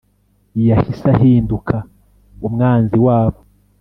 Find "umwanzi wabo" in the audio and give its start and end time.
2.47-3.39